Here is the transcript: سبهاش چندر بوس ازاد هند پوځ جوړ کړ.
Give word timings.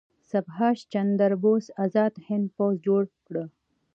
سبهاش 0.31 0.79
چندر 0.93 1.31
بوس 1.41 1.65
ازاد 1.85 2.13
هند 2.27 2.45
پوځ 2.55 2.73
جوړ 2.85 3.03
کړ. 3.27 3.35